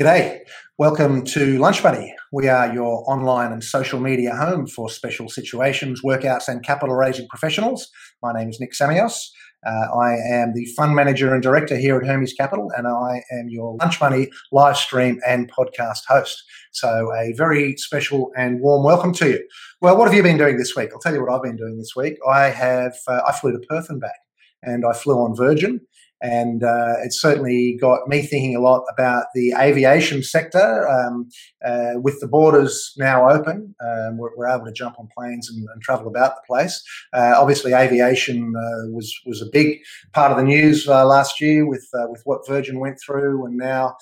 [0.00, 0.38] G'day.
[0.78, 2.14] Welcome to Lunch Money.
[2.32, 7.28] We are your online and social media home for special situations, workouts, and capital raising
[7.28, 7.90] professionals.
[8.22, 9.18] My name is Nick Samios.
[9.66, 13.50] Uh, I am the fund manager and director here at Hermes Capital, and I am
[13.50, 16.42] your Lunch Money live stream and podcast host.
[16.72, 19.46] So, a very special and warm welcome to you.
[19.82, 20.88] Well, what have you been doing this week?
[20.94, 22.14] I'll tell you what I've been doing this week.
[22.26, 24.20] I have uh, I flew to Perth and back,
[24.62, 25.82] and I flew on Virgin
[26.22, 30.88] and uh, it certainly got me thinking a lot about the aviation sector.
[30.88, 31.28] Um,
[31.64, 35.66] uh, with the borders now open, um, we're, we're, able to jump on planes and,
[35.72, 36.82] and travel about the place.
[37.12, 39.78] Uh, obviously, aviation uh, was was a big
[40.12, 43.56] part of the news uh, last year with uh, with what Virgin went through, and
[43.56, 43.96] now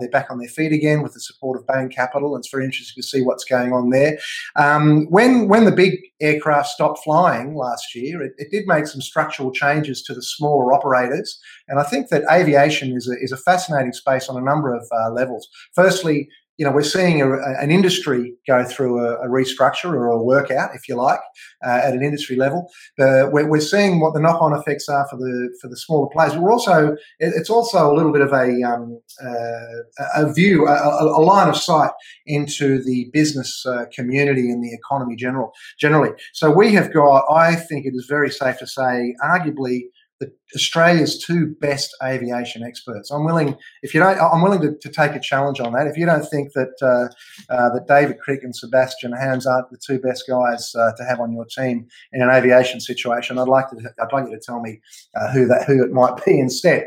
[0.00, 2.36] they're back on their feet again with the support of Bain Capital.
[2.36, 4.18] It's very interesting to see what's going on there.
[4.56, 9.00] Um, when when the big aircraft stopped flying last year, it, it did make some
[9.00, 11.40] structural changes to the smaller operators.
[11.68, 14.86] And I think that aviation is a, is a fascinating space on a number of
[14.92, 15.48] uh, levels.
[15.74, 20.22] Firstly, you know, we're seeing a, an industry go through a, a, restructure or a
[20.22, 21.18] workout, if you like,
[21.66, 22.70] uh, at an industry level.
[22.98, 26.36] Uh, we're, we're, seeing what the knock-on effects are for the for the smaller players.
[26.36, 31.22] We're also it's also a little bit of a um, uh, a view, a, a,
[31.24, 31.90] line of sight
[32.26, 36.10] into the business uh, community and the economy general generally.
[36.34, 39.84] So we have got, I think it is very safe to say, arguably
[40.20, 43.10] the, Australia's two best aviation experts.
[43.10, 45.86] I'm willing, if you don't, I'm willing to, to take a challenge on that.
[45.86, 49.78] If you don't think that uh, uh, that David Crick and Sebastian Hams aren't the
[49.84, 53.68] two best guys uh, to have on your team in an aviation situation, I'd like
[53.70, 54.80] to, I'd like you to tell me
[55.16, 56.84] uh, who that who it might be instead.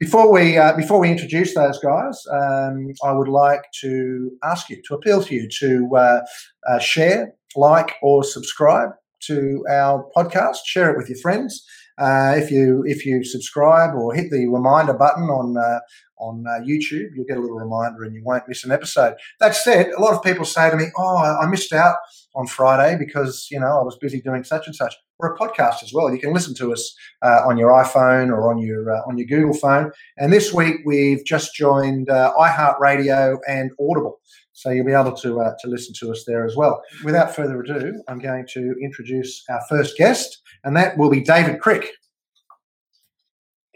[0.00, 4.82] Before we uh, before we introduce those guys, um, I would like to ask you
[4.88, 8.90] to appeal to you to uh, share, like, or subscribe
[9.26, 10.58] to our podcast.
[10.64, 11.66] Share it with your friends.
[11.98, 15.80] Uh, if you if you subscribe or hit the reminder button on uh,
[16.18, 19.14] on uh, YouTube, you'll get a little reminder and you won't miss an episode.
[19.40, 21.96] That said, a lot of people say to me, "Oh, I missed out
[22.34, 25.84] on Friday because you know I was busy doing such and such." We're a podcast
[25.84, 26.12] as well.
[26.12, 26.92] You can listen to us
[27.22, 29.92] uh, on your iPhone or on your uh, on your Google phone.
[30.16, 34.20] And this week we've just joined uh, iHeartRadio and Audible.
[34.54, 36.82] So you'll be able to uh, to listen to us there as well.
[37.04, 41.60] Without further ado, I'm going to introduce our first guest, and that will be David
[41.60, 41.90] Crick.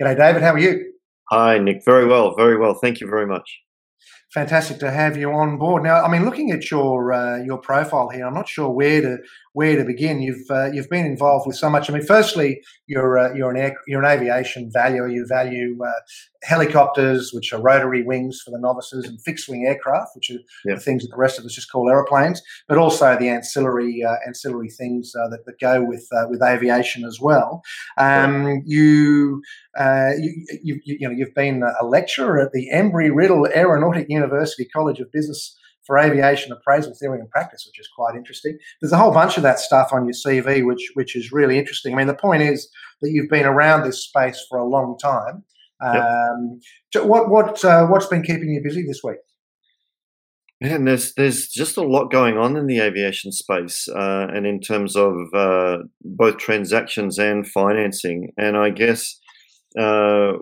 [0.00, 0.42] G'day, David.
[0.42, 0.92] How are you?
[1.30, 1.84] Hi, Nick.
[1.84, 2.74] Very well, very well.
[2.74, 3.48] Thank you very much
[4.38, 5.82] fantastic to have you on board.
[5.82, 9.18] Now, I mean, looking at your uh, your profile here, I'm not sure where to
[9.52, 10.22] where to begin.
[10.22, 11.90] You've uh, you've been involved with so much.
[11.90, 15.08] I mean, firstly, you're uh, you're an air, you're an aviation valuer.
[15.08, 15.90] You value uh,
[16.44, 20.78] helicopters, which are rotary wings for the novices, and fixed wing aircraft, which are the
[20.78, 22.40] things that the rest of us just call aeroplanes.
[22.68, 27.18] But also the ancillary uh, ancillary things uh, that, that go with with aviation as
[27.20, 27.62] well.
[27.96, 29.42] Um, you,
[29.76, 34.27] you, you you know you've been a lecturer at the Embry Riddle Aeronautic University
[34.74, 35.56] College of Business
[35.86, 38.58] for aviation appraisal theory and practice, which is quite interesting.
[38.80, 41.94] There's a whole bunch of that stuff on your CV, which which is really interesting.
[41.94, 45.44] I mean, the point is that you've been around this space for a long time.
[45.80, 46.60] Um.
[46.94, 49.18] What what uh, what's been keeping you busy this week?
[50.60, 54.60] And there's there's just a lot going on in the aviation space, uh, and in
[54.60, 58.32] terms of uh, both transactions and financing.
[58.36, 59.20] And I guess
[59.78, 60.34] uh,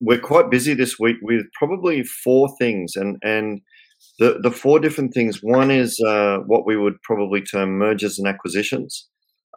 [0.00, 3.60] we're quite busy this week with probably four things, and and
[4.18, 5.40] the the four different things.
[5.42, 9.08] One is uh, what we would probably term mergers and acquisitions,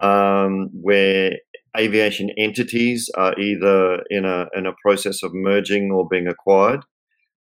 [0.01, 1.33] um, where
[1.77, 6.83] aviation entities are either in a in a process of merging or being acquired.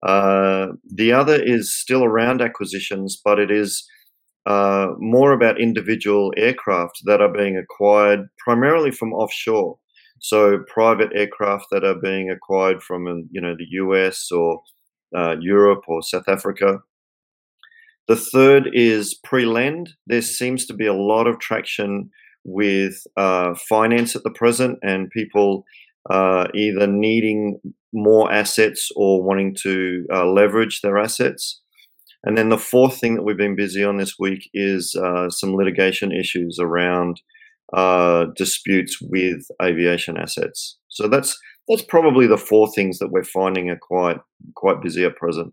[0.02, 3.86] Uh, the other is still around acquisitions, but it is
[4.46, 9.76] uh, more about individual aircraft that are being acquired primarily from offshore.
[10.18, 14.62] So private aircraft that are being acquired from, you know, the US or
[15.14, 16.80] uh, Europe or South Africa.
[18.08, 19.94] The third is pre-lend.
[20.06, 22.10] There seems to be a lot of traction
[22.44, 25.64] with uh, finance at the present, and people
[26.08, 27.60] uh, either needing
[27.92, 31.60] more assets or wanting to uh, leverage their assets.
[32.22, 35.54] And then the fourth thing that we've been busy on this week is uh, some
[35.54, 37.20] litigation issues around
[37.72, 40.78] uh, disputes with aviation assets.
[40.88, 41.36] So that's
[41.68, 44.18] that's probably the four things that we're finding are quite
[44.54, 45.52] quite busy at present.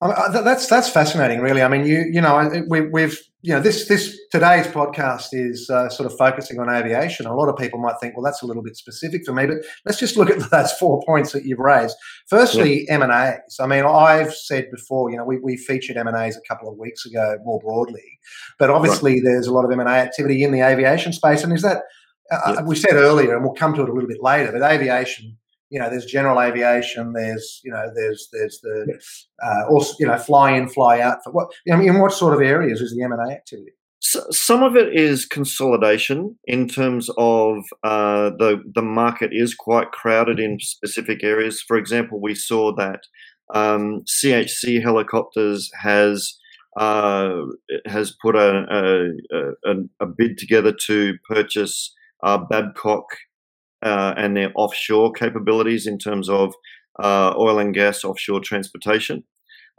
[0.00, 1.60] That's that's fascinating, really.
[1.60, 5.90] I mean, you you know, we, we've you know this this today's podcast is uh,
[5.90, 7.26] sort of focusing on aviation.
[7.26, 9.58] A lot of people might think, well, that's a little bit specific for me, but
[9.84, 11.96] let's just look at those four points that you've raised.
[12.28, 12.88] Firstly.
[12.88, 13.58] M and A's.
[13.60, 16.70] I mean, I've said before, you know, we, we featured M and A's a couple
[16.70, 18.18] of weeks ago more broadly,
[18.58, 19.22] but obviously right.
[19.24, 21.82] there's a lot of M and A activity in the aviation space, and is that
[22.30, 25.36] uh, we said earlier, and we'll come to it a little bit later, but aviation
[25.70, 27.12] you know, there's general aviation.
[27.12, 29.00] There's you know, there's there's the
[29.42, 31.18] uh, also you know, fly in, fly out.
[31.24, 33.72] For what I mean, in what sort of areas is the M and A activity?
[34.02, 39.92] So, some of it is consolidation in terms of uh, the the market is quite
[39.92, 41.62] crowded in specific areas.
[41.62, 43.00] For example, we saw that
[43.54, 46.34] um, CHC Helicopters has
[46.76, 47.42] uh,
[47.86, 51.92] has put a, a, a, bid together to purchase
[52.22, 53.06] uh, Babcock
[53.82, 56.54] uh, and their offshore capabilities in terms of
[57.02, 59.24] uh, oil and gas offshore transportation.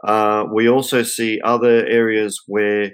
[0.04, 2.90] Uh, we also see other areas where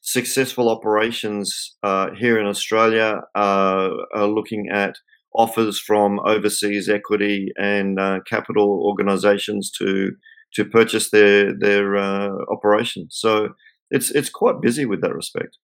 [0.00, 4.96] successful operations uh, here in Australia are looking at
[5.34, 10.12] offers from overseas equity and capital organisations to
[10.56, 13.16] to purchase their their uh, operations.
[13.18, 13.50] So
[13.90, 15.58] it's it's quite busy with that respect.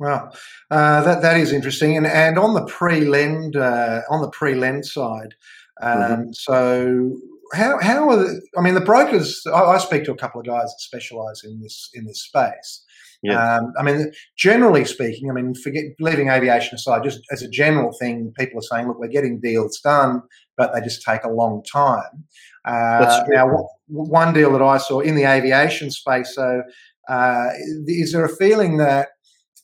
[0.00, 0.30] Wow,
[0.70, 1.96] uh, that that is interesting.
[1.96, 5.34] And and on the pre lend uh, on the pre lend side,
[5.82, 6.32] um, mm-hmm.
[6.32, 7.16] so
[7.52, 9.42] how how are the, I mean the brokers?
[9.46, 12.84] I, I, speak to a couple of guys that specialise in this in this space.
[13.22, 13.56] Yeah.
[13.56, 17.92] Um, I mean, generally speaking, I mean, forget leaving aviation aside, just as a general
[17.92, 20.22] thing, people are saying, look, we're getting deals done,
[20.56, 22.24] but they just take a long time.
[22.64, 26.62] Uh, now, one deal that I saw in the aviation space, so
[27.08, 27.48] uh,
[27.86, 29.08] is there a feeling that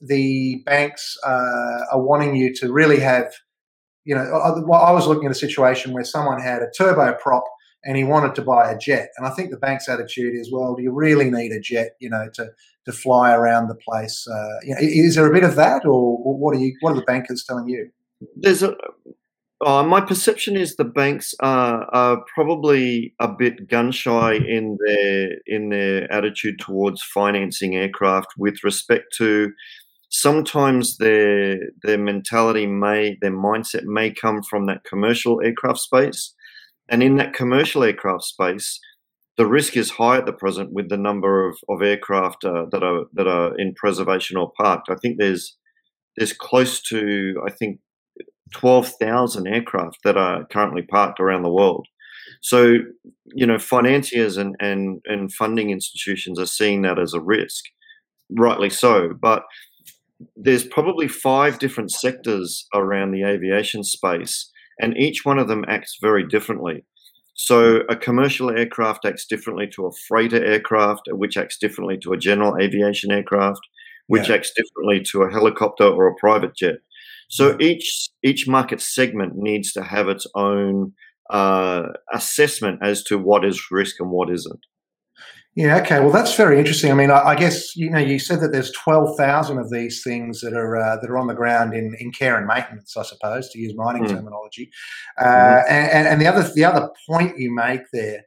[0.00, 3.32] the banks uh, are wanting you to really have,
[4.04, 7.42] you know, I was looking at a situation where someone had a turboprop
[7.84, 9.10] and he wanted to buy a jet.
[9.16, 12.08] And I think the bank's attitude is, well, do you really need a jet, you
[12.08, 12.50] know, to,
[12.86, 14.26] to fly around the place?
[14.26, 16.74] Uh, you know, is there a bit of that, or what are you?
[16.80, 17.90] What are the bankers telling you?
[18.36, 18.74] There's a.
[19.64, 25.38] Uh, my perception is the banks are, are probably a bit gun shy in their
[25.46, 29.52] in their attitude towards financing aircraft with respect to
[30.16, 36.34] sometimes their their mentality may their mindset may come from that commercial aircraft space
[36.88, 38.80] and in that commercial aircraft space,
[39.36, 42.82] the risk is high at the present with the number of, of aircraft uh, that
[42.82, 44.90] are that are in preservation or parked.
[44.90, 45.56] I think there's
[46.16, 47.80] there's close to I think
[48.52, 51.86] twelve thousand aircraft that are currently parked around the world.
[52.42, 52.76] So
[53.34, 57.64] you know, financiers and, and and funding institutions are seeing that as a risk,
[58.30, 59.14] rightly so.
[59.20, 59.44] But
[60.36, 65.98] there's probably five different sectors around the aviation space and each one of them acts
[66.00, 66.84] very differently.
[67.34, 72.16] So a commercial aircraft acts differently to a freighter aircraft, which acts differently to a
[72.16, 73.60] general aviation aircraft,
[74.06, 74.36] which yeah.
[74.36, 76.76] acts differently to a helicopter or a private jet.
[77.28, 80.92] So each each market segment needs to have its own
[81.30, 84.60] uh, assessment as to what is risk and what isn't.
[85.56, 85.76] Yeah.
[85.76, 86.00] Okay.
[86.00, 86.90] Well, that's very interesting.
[86.90, 90.02] I mean, I, I guess you know you said that there's twelve thousand of these
[90.02, 93.02] things that are uh, that are on the ground in, in care and maintenance, I
[93.04, 94.08] suppose, to use mining mm.
[94.08, 94.70] terminology.
[95.16, 95.64] Uh, mm.
[95.68, 98.24] and, and the other the other point you make there,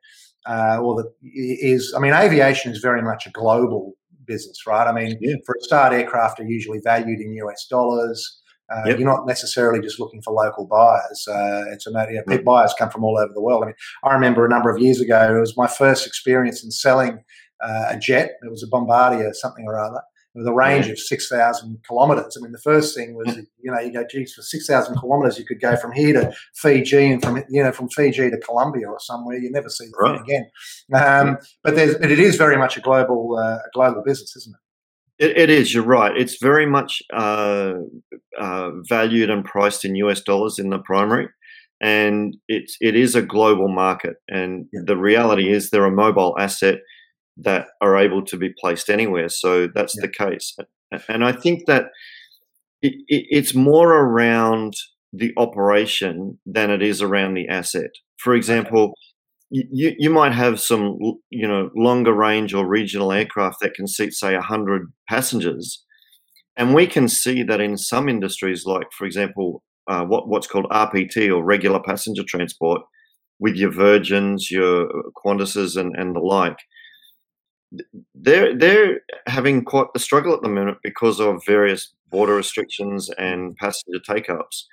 [0.47, 3.93] uh, or the, is, I mean, aviation is very much a global
[4.25, 4.87] business, right?
[4.87, 5.35] I mean, yeah.
[5.45, 8.41] for a start, aircraft are usually valued in US dollars.
[8.69, 8.99] Uh, yep.
[8.99, 11.27] You're not necessarily just looking for local buyers.
[11.27, 13.63] Uh, it's a matter, you know, buyers come from all over the world.
[13.63, 16.71] I mean, I remember a number of years ago, it was my first experience in
[16.71, 17.23] selling
[17.61, 18.31] uh, a jet.
[18.41, 20.01] It was a Bombardier, something or other,
[20.35, 22.37] with a range of 6,000 kilometres.
[22.37, 25.45] I mean, the first thing was, you know, you go, geez, for 6,000 kilometres, you
[25.45, 28.99] could go from here to Fiji and from, you know, from Fiji to Colombia or
[28.99, 29.37] somewhere.
[29.37, 30.19] You never see the right.
[30.19, 30.51] again.
[30.93, 34.53] Um, but, there's, but it is very much a global, uh, a global business, isn't
[34.53, 34.66] it?
[35.19, 35.73] It, it is.
[35.73, 36.15] You're right.
[36.15, 37.73] It's very much uh,
[38.39, 41.27] uh, valued and priced in US dollars in the primary,
[41.81, 44.15] and it's it is a global market.
[44.27, 44.81] And yeah.
[44.85, 46.79] the reality is, they're a mobile asset
[47.37, 49.29] that are able to be placed anywhere.
[49.29, 50.01] So that's yeah.
[50.01, 50.55] the case.
[51.07, 51.85] And I think that
[52.81, 54.73] it, it, it's more around
[55.13, 57.91] the operation than it is around the asset.
[58.17, 58.93] For example,
[59.49, 60.97] you, you might have some
[61.29, 65.83] you know longer range or regional aircraft that can seat say 100 passengers.
[66.57, 70.65] And we can see that in some industries like for example uh, what, what's called
[70.69, 72.81] rpt or regular passenger transport
[73.39, 74.89] with your virgins your
[75.23, 76.57] qantases and, and the like
[78.15, 83.55] they're they're having quite the struggle at the moment because of various border restrictions and
[83.57, 84.67] passenger take-ups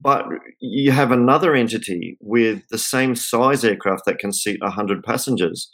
[0.00, 0.26] but
[0.60, 5.70] you have another entity with the same size aircraft that can seat 100 passengers.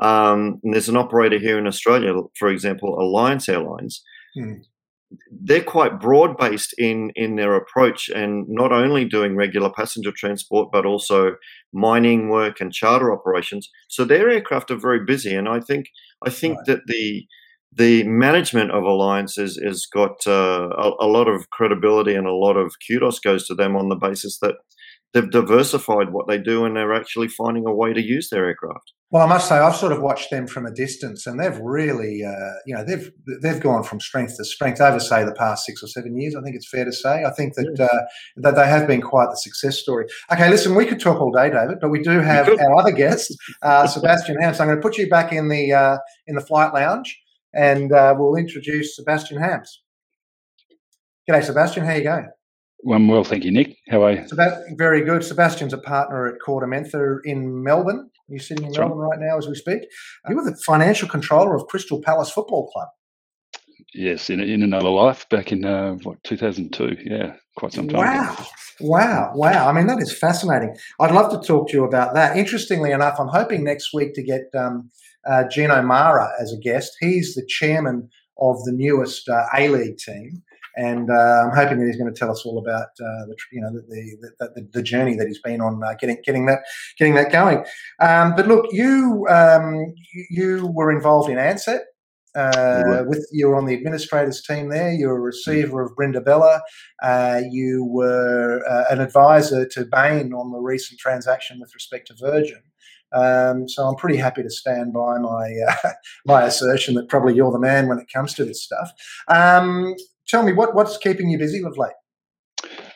[0.00, 4.02] Um, and there's an operator here in Australia, for example, Alliance Airlines.
[4.34, 4.54] Hmm.
[5.30, 10.70] They're quite broad based in, in their approach and not only doing regular passenger transport,
[10.70, 11.36] but also
[11.72, 13.70] mining work and charter operations.
[13.88, 15.34] So their aircraft are very busy.
[15.34, 15.86] And I think,
[16.26, 16.66] I think right.
[16.66, 17.26] that the,
[17.72, 22.56] the management of alliances has, got uh, a, a, lot of credibility and a lot
[22.56, 24.56] of kudos goes to them on the basis that
[25.12, 28.92] they've diversified what they do and they're actually finding a way to use their aircraft.
[29.10, 32.22] Well, I must say, I've sort of watched them from a distance, and they've really,
[32.22, 33.10] uh, you know, they've
[33.40, 36.36] they've gone from strength to strength over, say, the past six or seven years.
[36.36, 37.24] I think it's fair to say.
[37.24, 38.04] I think that uh,
[38.36, 40.04] that they have been quite the success story.
[40.30, 43.34] Okay, listen, we could talk all day, David, but we do have our other guest,
[43.62, 44.58] uh, Sebastian Hams.
[44.58, 45.96] So I'm going to put you back in the uh,
[46.26, 47.18] in the flight lounge,
[47.54, 49.82] and uh, we'll introduce Sebastian Hams.
[51.28, 51.84] G'day, Sebastian.
[51.84, 52.28] How you going?
[52.90, 53.76] I'm well, thank you, Nick.
[53.88, 54.26] How are you?
[54.76, 55.24] Very good.
[55.24, 58.08] Sebastian's a partner at KordaMentha in Melbourne.
[58.28, 59.18] You're sitting in That's Melbourne right.
[59.18, 59.26] right.
[59.28, 59.80] now as we speak.
[60.28, 62.88] You were the financial controller of Crystal Palace Football Club.
[63.94, 66.98] Yes, in, in another life back in uh, what 2002.
[67.04, 68.00] Yeah, quite some time.
[68.00, 68.44] Wow, ago.
[68.80, 69.68] wow, wow!
[69.68, 70.76] I mean, that is fascinating.
[71.00, 72.36] I'd love to talk to you about that.
[72.36, 74.90] Interestingly enough, I'm hoping next week to get um,
[75.28, 76.96] uh, Gino Marra as a guest.
[77.00, 78.08] He's the chairman
[78.38, 80.42] of the newest uh, A League team
[80.78, 83.60] and uh, I'm hoping that he's going to tell us all about uh, the you
[83.60, 83.82] know the
[84.38, 86.60] the, the the, journey that he's been on uh, getting getting that
[86.96, 87.64] getting that going.
[87.98, 89.94] Um, but look, you um,
[90.30, 91.80] you were involved in Ansett.
[92.36, 94.92] Uh, with you were on the administrators team there.
[94.92, 96.60] You were a receiver of Brindabella.
[97.02, 102.14] Uh, you were uh, an advisor to Bain on the recent transaction with respect to
[102.20, 102.62] Virgin.
[103.12, 105.90] Um, so I'm pretty happy to stand by my uh,
[106.26, 108.90] my assertion that probably you're the man when it comes to this stuff.
[109.28, 109.94] Um,
[110.26, 111.92] tell me what what's keeping you busy of late.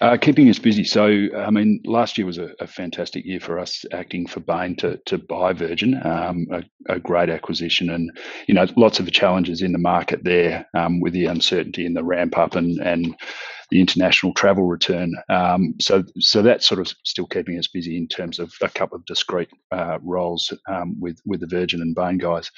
[0.00, 0.82] Uh, keeping us busy.
[0.82, 4.74] So, I mean, last year was a, a, fantastic year for us acting for Bain
[4.76, 8.10] to, to buy Virgin, um, a, a, great acquisition, and
[8.48, 11.94] you know, lots of the challenges in the market there um, with the uncertainty in
[11.94, 13.14] the ramp up and and
[13.72, 15.14] the international travel return.
[15.30, 18.96] Um, so, so that's sort of still keeping us busy in terms of a couple
[18.96, 22.50] of discrete uh, roles um, with with the Virgin and Bain guys.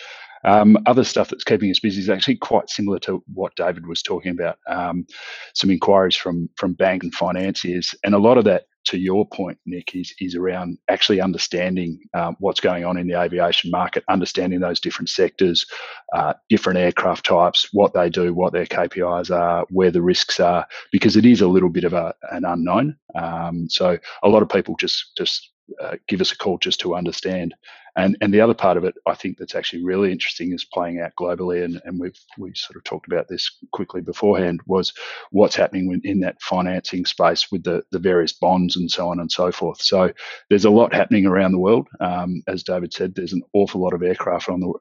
[0.44, 4.02] Um, other stuff that's keeping us busy is actually quite similar to what David was
[4.02, 4.58] talking about.
[4.68, 5.06] Um,
[5.54, 9.58] some inquiries from from bank and financiers, and a lot of that, to your point,
[9.66, 14.60] Nick, is is around actually understanding um, what's going on in the aviation market, understanding
[14.60, 15.66] those different sectors,
[16.14, 20.66] uh, different aircraft types, what they do, what their KPIs are, where the risks are,
[20.92, 22.96] because it is a little bit of a, an unknown.
[23.14, 25.50] Um, so a lot of people just just
[25.80, 27.54] uh, give us a call just to understand.
[27.96, 31.00] And and the other part of it, I think that's actually really interesting is playing
[31.00, 31.64] out globally.
[31.64, 34.92] And, and we've we sort of talked about this quickly beforehand was
[35.30, 39.30] what's happening in that financing space with the the various bonds and so on and
[39.30, 39.80] so forth.
[39.80, 40.12] So
[40.50, 41.86] there's a lot happening around the world.
[42.00, 44.72] Um, as David said, there's an awful lot of aircraft on the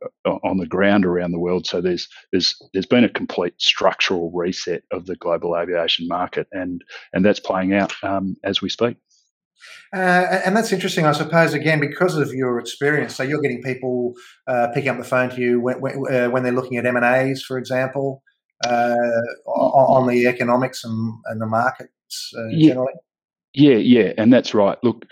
[0.44, 1.68] on the ground around the world.
[1.68, 6.84] So there's there's there's been a complete structural reset of the global aviation market, and
[7.14, 8.98] and that's playing out um, as we speak.
[9.94, 13.16] Uh, and that's interesting, I suppose, again, because of your experience.
[13.16, 14.14] So you're getting people
[14.48, 17.44] uh, picking up the phone to you when, when, uh, when they're looking at M&As,
[17.44, 18.24] for example,
[18.66, 18.96] uh,
[19.46, 22.70] on the economics and, and the markets uh, yeah.
[22.70, 22.94] generally?
[23.54, 24.78] Yeah, yeah, and that's right.
[24.84, 25.06] Look,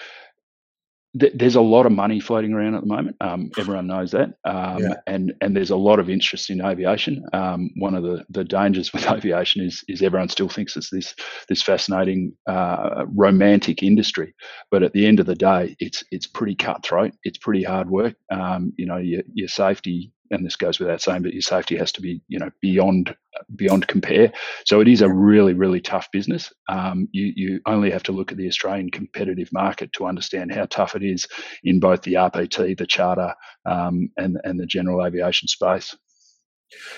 [1.20, 3.18] th- there's a lot of money floating around at the moment.
[3.22, 4.96] Um, everyone knows that, um, yeah.
[5.08, 7.24] and and there's a lot of interest in aviation.
[7.34, 11.16] Um, one of the, the dangers with aviation is is everyone still thinks it's this
[11.48, 14.34] this fascinating uh, romantic industry,
[14.70, 17.14] but at the end of the day, it's it's pretty cutthroat.
[17.24, 18.16] It's pretty hard work.
[18.32, 21.92] Um, you know, your your safety and this goes without saying, but your safety has
[21.94, 23.16] to be, you know, beyond
[23.56, 24.32] beyond compare.
[24.66, 26.52] So it is a really, really tough business.
[26.70, 30.66] Um, you you only have to look at the Australian competitive market to understand how
[30.66, 31.28] tough it is
[31.64, 33.36] in both the RPT, the charter,
[33.66, 35.96] um, and and the general aviation space.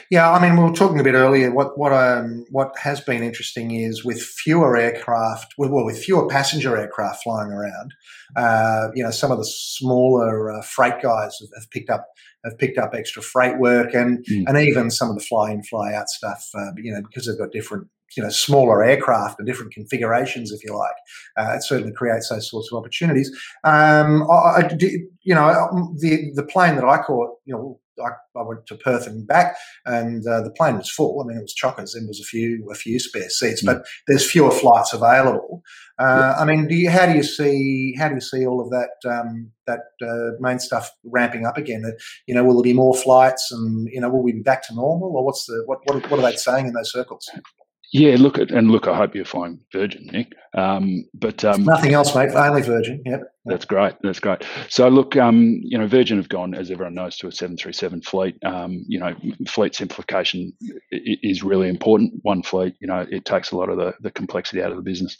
[0.09, 1.51] Yeah, I mean, we were talking a bit earlier.
[1.51, 6.77] What what um, what has been interesting is with fewer aircraft, well, with fewer passenger
[6.77, 7.93] aircraft flying around,
[8.35, 12.05] uh, you know, some of the smaller uh, freight guys have, have, picked up
[12.43, 14.43] have picked up extra freight work, and mm.
[14.47, 16.49] and even some of the fly in fly out stuff.
[16.55, 20.63] Uh, you know, because they've got different you know smaller aircraft and different configurations, if
[20.63, 20.95] you like.
[21.37, 23.31] Uh, it certainly creates those sorts of opportunities.
[23.63, 24.77] Um, I, I,
[25.23, 28.09] you know, the the plane that I caught, you know, I,
[28.39, 31.21] I, went to Perth and back, and uh, the plane was full.
[31.21, 31.93] I mean, it was chockers.
[31.93, 33.67] There was a few a few spare seats, mm.
[33.67, 35.61] but there's fewer flights available.
[35.99, 38.69] Uh, I mean, do you, how do you see how do you see all of
[38.71, 41.83] that um, that uh, main stuff ramping up again?
[42.27, 44.75] You know, will there be more flights, and you know, will we be back to
[44.75, 47.29] normal, or what's the what what, what are they saying in those circles?
[47.93, 48.87] Yeah, look at and look.
[48.87, 50.33] I hope you're fine, Virgin, Nick.
[50.55, 52.31] Um, but um, nothing else, mate.
[52.31, 53.03] Only Virgin.
[53.05, 53.21] Yep.
[53.45, 53.95] That's great.
[54.01, 54.45] That's great.
[54.69, 57.73] So look, um, you know, Virgin have gone, as everyone knows, to a seven three
[57.73, 58.37] seven fleet.
[58.45, 59.13] Um, you know,
[59.47, 60.53] fleet simplification
[60.91, 62.13] is really important.
[62.21, 64.83] One fleet, you know, it takes a lot of the, the complexity out of the
[64.83, 65.17] business.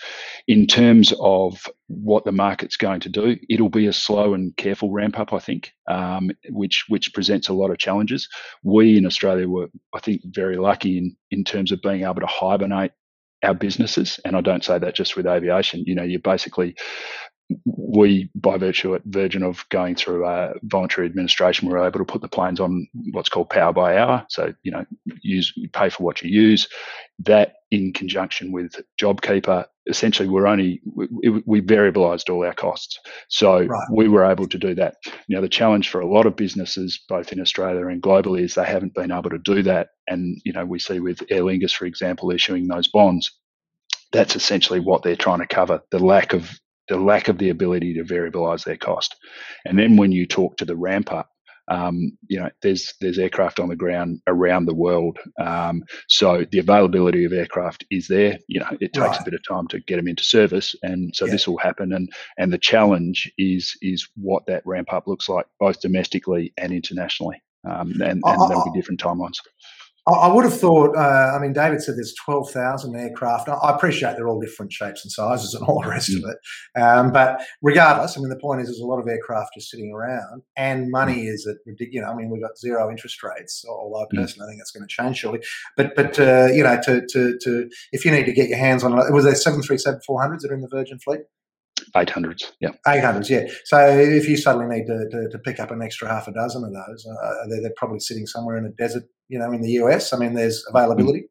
[0.48, 4.90] In terms of what the market's going to do, it'll be a slow and careful
[4.90, 8.30] ramp up, I think, um, which which presents a lot of challenges.
[8.64, 12.26] We in Australia were, I think, very lucky in in terms of being able to
[12.28, 12.92] hibernate
[13.44, 16.74] our businesses and i don't say that just with aviation you know you're basically
[17.66, 22.22] we, by virtue at Virgin of going through a voluntary administration, were able to put
[22.22, 24.26] the planes on what's called power by hour.
[24.30, 24.86] So you know,
[25.22, 26.68] use pay for what you use.
[27.20, 32.98] That in conjunction with JobKeeper, essentially we're only we, we variabilized all our costs.
[33.28, 33.88] So right.
[33.92, 34.96] we were able to do that.
[35.30, 38.66] Now the challenge for a lot of businesses, both in Australia and globally, is they
[38.66, 39.90] haven't been able to do that.
[40.08, 43.32] And you know, we see with Aer Lingus, for example, issuing those bonds
[44.14, 46.60] that's essentially what they're trying to cover the lack of
[46.94, 49.16] the lack of the ability to variabilize their cost.
[49.66, 51.28] And then when you talk to the ramp up,
[51.70, 56.60] um, you know, there's there's aircraft on the ground around the world, um, so the
[56.60, 58.38] availability of aircraft is there.
[58.48, 59.20] You know, it takes right.
[59.20, 61.32] a bit of time to get them into service, and so yeah.
[61.32, 61.94] this will happen.
[61.94, 66.74] And and the challenge is is what that ramp up looks like, both domestically and
[66.74, 69.38] internationally, um, and, and there'll be different timelines.
[70.06, 70.98] I would have thought.
[70.98, 73.48] Uh, I mean, David said there's twelve thousand aircraft.
[73.48, 76.18] I appreciate they're all different shapes and sizes and all the rest mm.
[76.18, 76.82] of it.
[76.82, 79.94] Um, but regardless, I mean, the point is, there's a lot of aircraft just sitting
[79.94, 81.34] around, and money mm.
[81.34, 81.94] is at ridiculous.
[81.94, 83.64] You know, I mean, we've got zero interest rates.
[83.68, 84.22] Although mm.
[84.22, 85.42] personally, I think that's going to change shortly.
[85.78, 88.84] But but uh, you know, to to to if you need to get your hands
[88.84, 91.22] on it, was there seven three seven four hundreds that are in the Virgin fleet?
[91.96, 92.72] 800s, yeah.
[92.88, 93.46] 800s, yeah.
[93.66, 96.64] So if you suddenly need to, to, to pick up an extra half a dozen
[96.64, 99.72] of those, uh, they're, they're, probably sitting somewhere in a desert, you know, in the
[99.84, 100.14] US.
[100.14, 101.26] I mean, there's availability.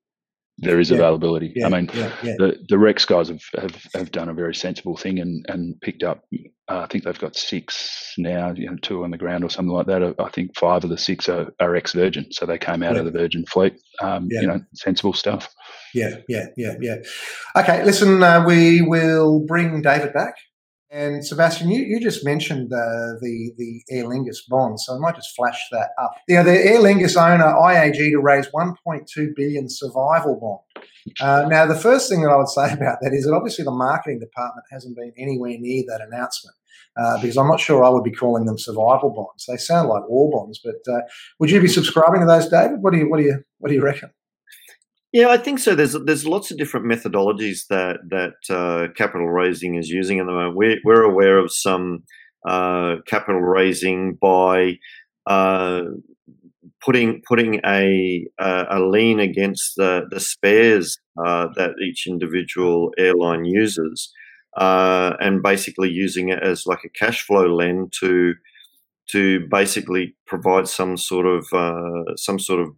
[0.59, 0.99] There is yeah.
[0.99, 1.53] availability.
[1.57, 1.67] Yeah.
[1.67, 2.13] I mean, yeah.
[2.39, 6.03] the the Rex guys have, have, have done a very sensible thing and, and picked
[6.03, 6.25] up.
[6.69, 9.73] Uh, I think they've got six now, you know, two on the ground or something
[9.73, 10.15] like that.
[10.19, 13.07] I think five of the six are, are ex Virgin, so they came out of
[13.07, 13.75] the Virgin fleet.
[14.01, 15.53] Um, you know, sensible stuff.
[15.95, 16.97] Yeah, yeah, yeah, yeah.
[17.57, 20.35] Okay, listen, uh, we will bring David back
[20.93, 25.17] and Sebastian, you, you just mentioned the, the the Aer Lingus bond, so I might
[25.17, 26.13] just flash that up.
[26.29, 30.85] You know, the Aer Lingus owner IAG to raise 1.2 billion survival bond.
[31.19, 33.71] Uh, now, the first thing that I would say about that is that obviously the
[33.71, 36.57] marketing department hasn't been anywhere near that announcement.
[36.95, 39.47] Uh, because I'm not sure I would be calling them survival bonds.
[39.47, 41.01] They sound like war bonds, but uh,
[41.39, 42.83] would you be subscribing to those, David?
[42.83, 44.11] What do you what do you what do you reckon?
[45.13, 45.75] Yeah, I think so.
[45.75, 50.33] There's there's lots of different methodologies that that uh, capital raising is using at the
[50.33, 50.57] moment.
[50.57, 52.05] We're, we're aware of some
[52.49, 54.79] uh, capital raising by
[55.27, 55.83] uh,
[56.85, 64.13] putting putting a a lien against the the spares uh, that each individual airline uses,
[64.59, 68.35] uh, and basically using it as like a cash flow lend to
[69.11, 72.69] to basically provide some sort of uh, some sort of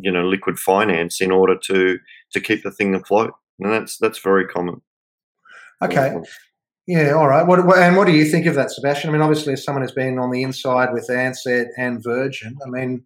[0.00, 1.98] you know liquid finance in order to
[2.32, 4.80] to keep the thing afloat, and that's that's very common.
[5.82, 6.16] Okay.
[6.86, 7.46] Yeah, all right.
[7.46, 9.10] What, what, and what do you think of that, Sebastian?
[9.10, 12.68] I mean, obviously, as someone who's been on the inside with Ansett and Virgin, I
[12.68, 13.04] mean,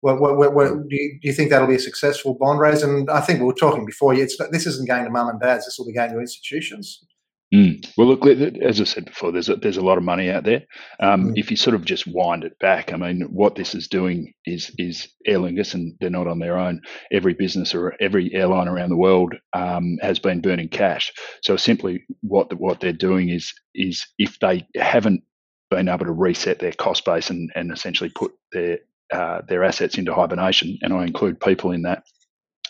[0.00, 2.84] what, what, what, do, you, do, you, think that'll be a successful bond raise?
[2.84, 4.14] And I think we were talking before.
[4.14, 5.64] It's, this isn't going to mum and dads.
[5.64, 7.04] This will be going to institutions.
[7.54, 7.86] Mm.
[7.96, 10.64] Well, look, as I said before, there's a, there's a lot of money out there.
[10.98, 11.32] Um, mm.
[11.36, 14.72] If you sort of just wind it back, I mean, what this is doing is
[14.78, 16.80] is Aer Lingus, and they're not on their own.
[17.12, 21.12] Every business or every airline around the world um, has been burning cash.
[21.42, 25.22] So simply, what the, what they're doing is is if they haven't
[25.70, 28.78] been able to reset their cost base and, and essentially put their
[29.12, 32.02] uh, their assets into hibernation, and I include people in that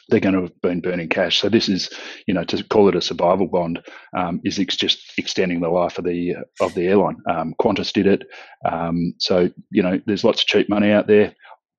[0.08, 1.40] they're going to have been burning cash.
[1.40, 1.90] So this is,
[2.26, 3.82] you know, to call it a survival bond
[4.16, 7.16] um, is ex- just extending the life of the of the airline.
[7.28, 8.22] Um, Qantas did it.
[8.64, 11.34] Um, so you know, there's lots of cheap money out there.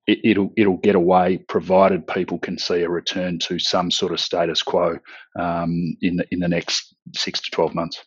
[0.07, 4.21] It, will it'll get away provided people can see a return to some sort of
[4.21, 4.99] status quo
[5.37, 8.03] um, in the in the next six to twelve months.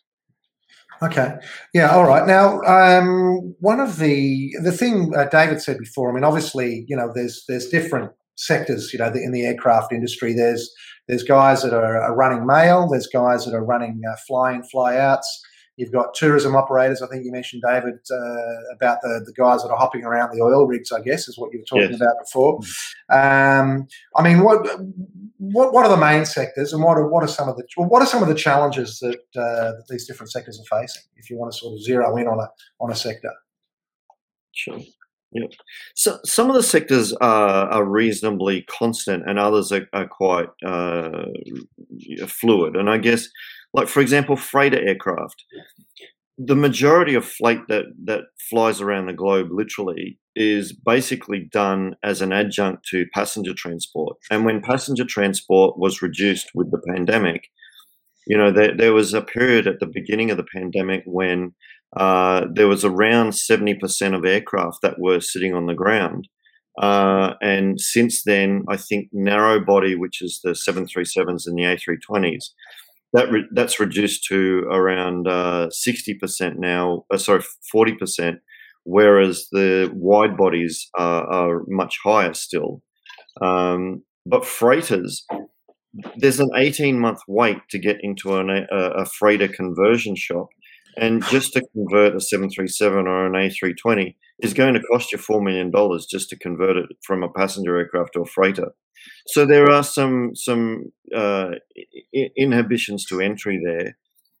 [1.03, 1.33] Okay.
[1.73, 1.89] Yeah.
[1.89, 2.27] All right.
[2.27, 6.11] Now, um, one of the the thing uh, David said before.
[6.11, 8.91] I mean, obviously, you know, there's there's different sectors.
[8.93, 10.73] You know, in the aircraft industry, there's
[11.07, 12.87] there's guys that are, are running mail.
[12.89, 15.43] There's guys that are running uh, fly-in, fly-outs.
[15.77, 17.01] You've got tourism operators.
[17.01, 20.43] I think you mentioned David uh, about the, the guys that are hopping around the
[20.43, 20.91] oil rigs.
[20.91, 22.01] I guess is what you were talking yes.
[22.01, 22.59] about before.
[23.09, 24.67] Um, I mean, what
[25.37, 28.01] what what are the main sectors, and what are what are some of the what
[28.01, 31.03] are some of the challenges that, uh, that these different sectors are facing?
[31.15, 33.31] If you want to sort of zero in on a on a sector.
[34.51, 34.79] Sure.
[35.33, 35.47] Yeah.
[35.95, 41.25] So some of the sectors are, are reasonably constant, and others are, are quite uh,
[42.27, 42.75] fluid.
[42.75, 43.27] And I guess,
[43.73, 45.43] like for example, freighter aircraft.
[46.37, 52.21] The majority of freight that that flies around the globe, literally, is basically done as
[52.21, 54.17] an adjunct to passenger transport.
[54.31, 57.47] And when passenger transport was reduced with the pandemic,
[58.27, 61.53] you know, there, there was a period at the beginning of the pandemic when
[61.97, 66.27] uh, there was around 70% of aircraft that were sitting on the ground.
[66.81, 72.45] Uh, and since then, I think narrow body, which is the 737s and the A320s,
[73.13, 77.05] that re- that's reduced to around uh, sixty percent now.
[77.13, 78.39] Uh, sorry, forty percent,
[78.83, 82.81] whereas the wide bodies are, are much higher still.
[83.41, 85.25] Um, but freighters,
[86.17, 90.47] there's an eighteen month wait to get into an, a, a freighter conversion shop,
[90.97, 94.73] and just to convert a seven three seven or an A three twenty is going
[94.73, 98.21] to cost you four million dollars just to convert it from a passenger aircraft to
[98.21, 98.73] a freighter.
[99.27, 101.51] So there are some some uh,
[102.35, 103.97] inhibitions to entry there,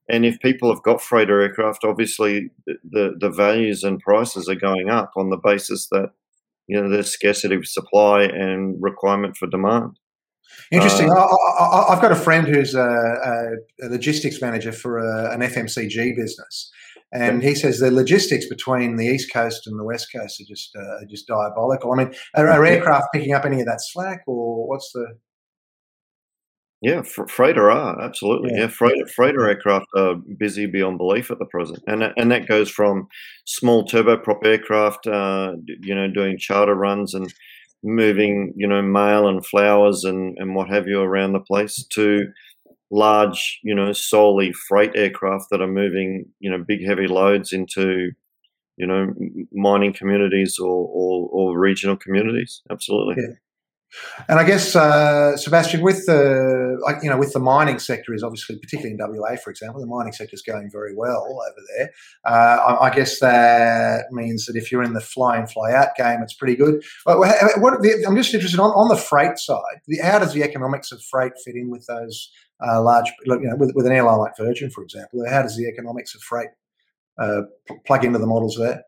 [0.09, 4.89] and if people have got freighter aircraft, obviously the the values and prices are going
[4.89, 6.11] up on the basis that
[6.67, 9.97] you know there's scarcity of supply and requirement for demand.
[10.71, 11.09] Interesting.
[11.09, 11.27] Uh,
[11.59, 16.71] I, have got a friend who's a, a logistics manager for a, an FMCG business,
[17.11, 20.75] and he says the logistics between the east coast and the west coast are just
[20.75, 21.91] uh, just diabolical.
[21.91, 25.17] I mean, are, are, aircraft picking up any of that slack, or what's the?
[26.81, 28.51] Yeah, freighter are absolutely.
[28.53, 32.47] Yeah, yeah freighter, freighter aircraft are busy beyond belief at the present, and and that
[32.47, 33.07] goes from
[33.45, 37.31] small turboprop aircraft, uh, you know, doing charter runs and
[37.83, 42.27] moving, you know, mail and flowers and and what have you around the place to
[42.91, 48.11] large, you know, solely freight aircraft that are moving, you know, big heavy loads into,
[48.77, 49.13] you know,
[49.53, 52.61] mining communities or, or, or regional communities.
[52.69, 53.15] Absolutely.
[53.17, 53.33] Yeah.
[54.27, 58.57] And I guess, uh, Sebastian, with the you know with the mining sector is obviously,
[58.57, 61.91] particularly in WA, for example, the mining sector is going very well over there.
[62.25, 65.95] Uh, I, I, guess that means that if you're in the fly in fly out
[65.97, 66.83] game, it's pretty good.
[67.05, 67.73] But what,
[68.07, 69.81] I'm just interested on on the freight side.
[70.01, 72.31] How does the economics of freight fit in with those
[72.65, 75.65] uh, large, you know, with, with, an airline like Virgin, for example, how does the
[75.65, 76.49] economics of freight
[77.19, 77.41] uh,
[77.85, 78.83] plug into the models there?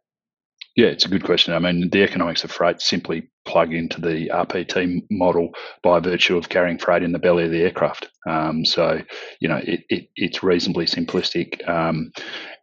[0.75, 1.53] Yeah, it's a good question.
[1.53, 6.49] I mean, the economics of freight simply plug into the RPT model by virtue of
[6.49, 8.09] carrying freight in the belly of the aircraft.
[8.27, 9.01] Um, so,
[9.39, 12.11] you know, it, it, it's reasonably simplistic um,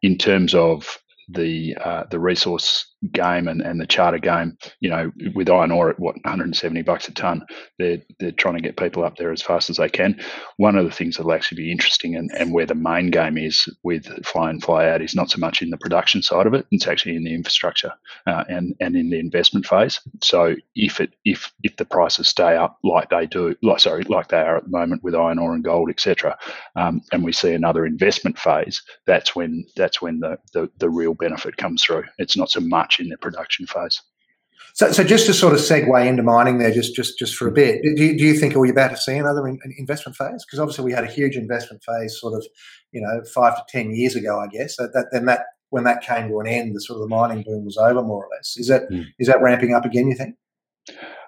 [0.03, 5.11] in terms of the uh, the resource game and, and the charter game, you know,
[5.35, 7.45] with iron ore at what 170 bucks a ton,
[7.79, 10.21] they're they're trying to get people up there as fast as they can.
[10.57, 13.67] One of the things that'll actually be interesting and, and where the main game is
[13.83, 16.67] with fly in fly out is not so much in the production side of it;
[16.71, 17.93] it's actually in the infrastructure
[18.27, 20.01] uh, and and in the investment phase.
[20.23, 24.29] So if it if if the prices stay up like they do, like sorry, like
[24.29, 26.37] they are at the moment with iron ore and gold, etc.,
[26.77, 31.15] um, and we see another investment phase, that's when that's when the, the the real
[31.15, 32.05] benefit comes through.
[32.19, 34.01] It's not so much in the production phase.
[34.75, 37.53] So, so just to sort of segue into mining there, just just just for a
[37.53, 40.45] bit, do you, do you think are we about to see another in, investment phase?
[40.45, 42.47] Because obviously we had a huge investment phase, sort of,
[42.93, 44.77] you know, five to ten years ago, I guess.
[44.77, 47.43] That, that then that when that came to an end, the sort of the mining
[47.43, 48.57] boom was over, more or less.
[48.57, 49.07] Is that mm.
[49.19, 50.09] is that ramping up again?
[50.09, 50.37] You think?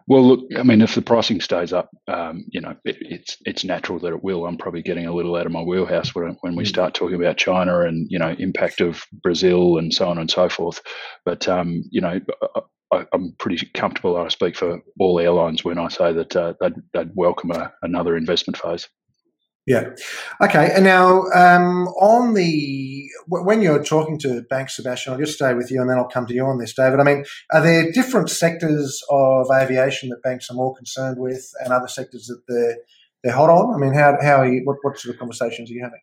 [0.08, 3.64] Well, look, I mean, if the pricing stays up, um, you know, it, it's it's
[3.64, 4.46] natural that it will.
[4.46, 6.68] I'm probably getting a little out of my wheelhouse when when we hmm.
[6.68, 10.48] start talking about China and you know impact of Brazil and so on and so
[10.48, 10.80] forth.
[11.24, 12.20] But um, you know,
[12.92, 14.16] I, am pretty comfortable.
[14.16, 18.16] I speak for all airlines when I say that uh, they'd, they'd welcome a, another
[18.16, 18.88] investment phase.
[19.66, 19.90] Yeah.
[20.40, 20.72] Okay.
[20.74, 25.70] And now, um, on the when you're talking to banks, Sebastian, I'll just stay with
[25.70, 26.98] you, and then I'll come to you on this, David.
[26.98, 31.72] I mean, are there different sectors of aviation that banks are more concerned with, and
[31.72, 32.78] other sectors that they're
[33.22, 33.72] they're hot on?
[33.74, 36.00] I mean, how how are you, what what sort of conversations are you having?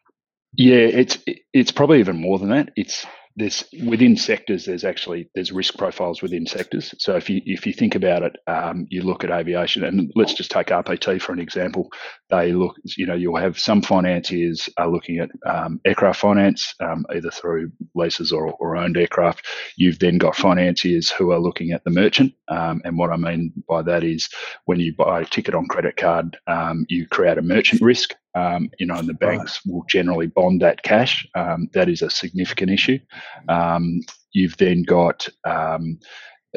[0.53, 1.17] Yeah, it's
[1.53, 2.71] it's probably even more than that.
[2.77, 3.05] It's
[3.39, 6.93] there's within sectors there's actually there's risk profiles within sectors.
[6.97, 10.33] So if you if you think about it um, you look at aviation and let's
[10.33, 11.89] just take rpt for an example.
[12.29, 17.05] They look you know you'll have some financiers are looking at um, aircraft finance um,
[17.15, 19.45] either through leases or, or owned aircraft.
[19.77, 23.53] You've then got financiers who are looking at the merchant um, and what i mean
[23.67, 24.29] by that is
[24.65, 28.69] when you buy a ticket on credit card um, you create a merchant risk um,
[28.79, 31.27] you know, and the banks will generally bond that cash.
[31.35, 32.99] Um, that is a significant issue.
[33.47, 35.99] Um, you've then got um,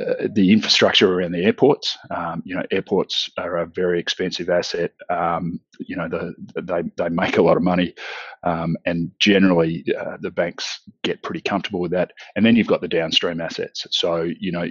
[0.01, 1.99] uh, the infrastructure around the airports.
[2.11, 4.93] Um, you know, airports are a very expensive asset.
[5.11, 7.95] Um, you know, the, they they make a lot of money,
[8.43, 12.13] um, and generally uh, the banks get pretty comfortable with that.
[12.37, 13.87] And then you've got the downstream assets.
[13.91, 14.67] So you know,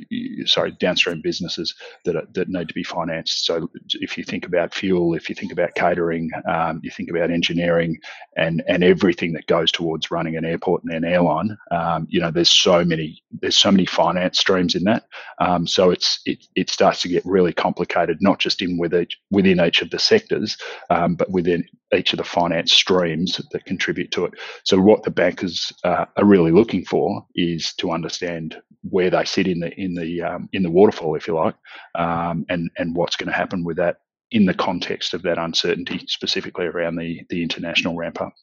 [0.46, 3.46] sorry, downstream businesses that are, that need to be financed.
[3.46, 7.30] So if you think about fuel, if you think about catering, um, you think about
[7.30, 7.96] engineering,
[8.38, 11.56] and and everything that goes towards running an airport and an airline.
[11.70, 15.06] Um, you know, there's so many there's so many finance streams in that.
[15.39, 19.17] Um, so it's it, it starts to get really complicated, not just in with each,
[19.30, 20.58] within each of the sectors,
[20.89, 24.34] um, but within each of the finance streams that contribute to it.
[24.63, 29.47] So what the bankers uh, are really looking for is to understand where they sit
[29.47, 31.56] in the in the um, in the waterfall, if you like,
[31.95, 33.97] um, and and what's going to happen with that
[34.32, 38.34] in the context of that uncertainty, specifically around the the international ramp up.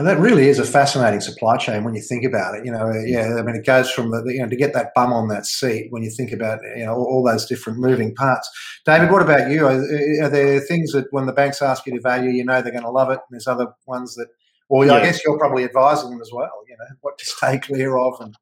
[0.00, 2.64] And that really is a fascinating supply chain when you think about it.
[2.64, 3.06] You know, mm.
[3.06, 5.44] yeah, I mean, it goes from the, you know, to get that bum on that
[5.44, 8.48] seat when you think about, you know, all, all those different moving parts.
[8.86, 9.66] David, what about you?
[9.66, 9.76] Are,
[10.24, 12.82] are, there things that when the banks ask you to value, you know they're going
[12.82, 14.28] to love it, and there's other ones that,
[14.70, 14.94] well, yeah.
[14.94, 18.14] I guess you're probably advising them as well, you know, what to stay clear of
[18.20, 18.34] and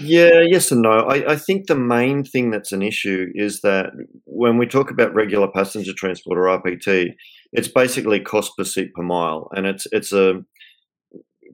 [0.00, 0.90] yeah, yes and no.
[0.90, 3.92] I, I, think the main thing that's an issue is that
[4.26, 7.14] when we talk about regular passenger transport or RPT,
[7.52, 10.42] it's basically cost per seat per mile, and it's it's a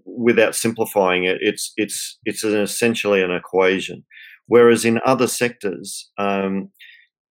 [0.04, 4.04] without simplifying it, it's it's it's an essentially an equation.
[4.46, 6.70] Whereas in other sectors, um,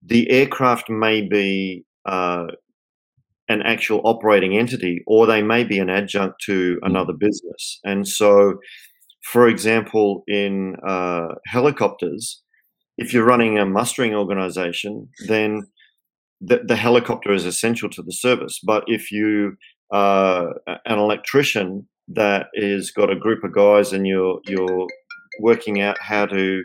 [0.02, 2.48] the aircraft may be uh,
[3.48, 6.80] an actual operating entity, or they may be an adjunct to mm.
[6.84, 8.56] another business, and so
[9.24, 12.42] for example, in uh, helicopters,
[12.98, 15.66] if you're running a mustering organization, then
[16.46, 18.60] the, the, helicopter is essential to the service.
[18.64, 19.56] But if you
[19.92, 24.88] are an electrician that is got a group of guys and you're you're
[25.40, 26.64] working out how to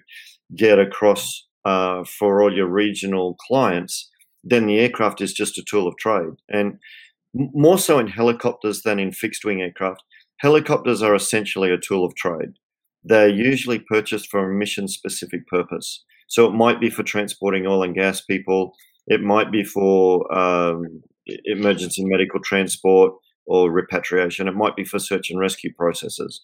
[0.56, 4.10] get across uh, for all your regional clients,
[4.42, 6.34] then the aircraft is just a tool of trade.
[6.48, 6.78] And
[7.34, 10.02] more so in helicopters than in fixed wing aircraft,
[10.38, 12.50] Helicopters are essentially a tool of trade.
[13.02, 16.04] They're usually purchased for a mission specific purpose.
[16.28, 18.74] So it might be for transporting oil and gas people,
[19.08, 21.02] it might be for um,
[21.44, 23.12] emergency medical transport
[23.46, 26.40] or repatriation, it might be for search and rescue processes.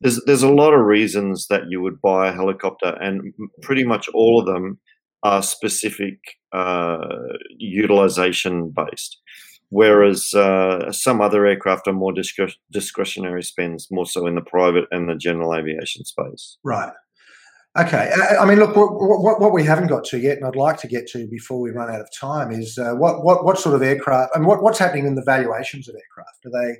[0.00, 4.08] There's, there's a lot of reasons that you would buy a helicopter, and pretty much
[4.14, 4.78] all of them
[5.22, 6.18] are specific
[6.52, 6.98] uh,
[7.58, 9.18] utilization based
[9.70, 14.84] whereas uh, some other aircraft are more discre- discretionary spends, more so in the private
[14.90, 16.58] and the general aviation space.
[16.64, 16.92] Right.
[17.76, 18.10] Okay.
[18.40, 20.88] I mean, look, what, what, what, we haven't got to yet, and I'd like to
[20.88, 23.82] get to before we run out of time, is uh, what, what what sort of
[23.82, 26.46] aircraft and what, what's happening in the valuations of aircraft?
[26.46, 26.78] Are they,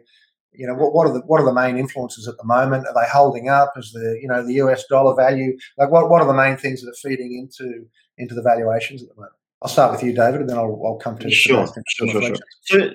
[0.52, 2.86] you know, what, what are the what are the main influences at the moment?
[2.88, 3.74] Are they holding up?
[3.76, 6.82] Is the you know the US dollar value like what what are the main things
[6.82, 9.37] that are feeding into into the valuations at the moment?
[9.60, 12.36] I'll start with you, David, and then I'll, I'll come to sure, sure, sure, sure.
[12.62, 12.90] So,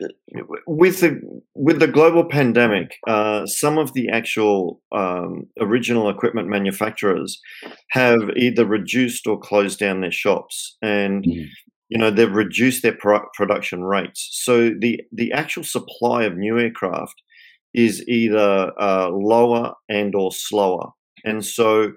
[0.66, 1.20] with the
[1.56, 7.42] with the global pandemic, uh, some of the actual um, original equipment manufacturers
[7.90, 11.48] have either reduced or closed down their shops, and mm.
[11.90, 14.30] you know they've reduced their pro- production rates.
[14.32, 17.22] So the the actual supply of new aircraft
[17.74, 20.92] is either uh, lower and or slower,
[21.26, 21.92] and so,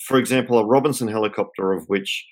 [0.00, 2.26] for example, a Robinson helicopter of which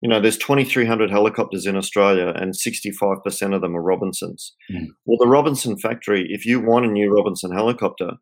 [0.00, 4.54] you know, there's 2,300 helicopters in Australia and 65% of them are Robinsons.
[4.72, 4.88] Mm.
[5.04, 8.12] Well, the Robinson factory, if you want a new Robinson helicopter,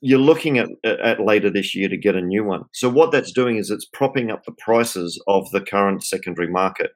[0.00, 2.62] you're looking at, at later this year to get a new one.
[2.72, 6.92] So what that's doing is it's propping up the prices of the current secondary market.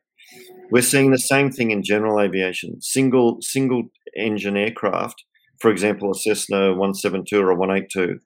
[0.71, 2.81] We're seeing the same thing in general aviation.
[2.81, 5.23] Single single engine aircraft,
[5.61, 8.19] for example, a Cessna 172 or a 182,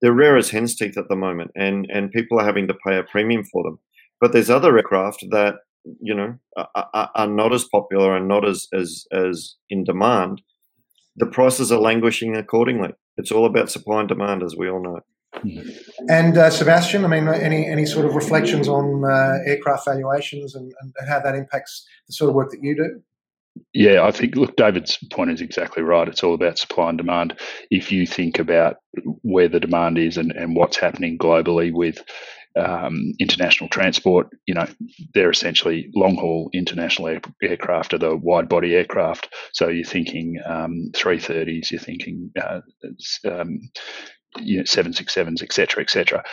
[0.00, 2.96] they're rare as hen's teeth at the moment, and and people are having to pay
[2.98, 3.78] a premium for them.
[4.20, 5.56] But there's other aircraft that
[6.00, 6.38] you know
[6.74, 10.42] are, are not as popular and not as as as in demand.
[11.16, 12.90] The prices are languishing accordingly.
[13.16, 15.00] It's all about supply and demand, as we all know.
[16.08, 20.72] And uh, Sebastian, I mean, any any sort of reflections on uh, aircraft valuations and,
[20.80, 23.02] and, how that impacts the sort of work that you do?
[23.74, 26.08] Yeah, I think look, David's point is exactly right.
[26.08, 27.38] It's all about supply and demand.
[27.70, 28.76] If you think about
[29.22, 32.02] where the demand is and, and what's happening globally with
[32.58, 34.66] um, international transport, you know,
[35.14, 39.32] they're essentially long haul international air, aircraft or the wide body aircraft.
[39.52, 42.60] So you're thinking um, 330s, you're thinking, uh,
[43.30, 43.60] um,
[44.38, 46.24] you know, 767s, et cetera, et cetera.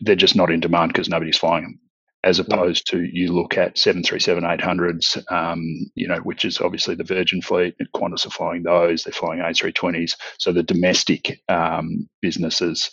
[0.00, 1.80] They're just not in demand because nobody's flying them.
[2.22, 5.62] As opposed to you look at 737 800s, um,
[5.94, 7.74] you know, which is obviously the Virgin fleet.
[7.94, 9.02] Qantas are flying those.
[9.04, 10.14] They're flying A320s.
[10.38, 12.90] So the domestic um, businesses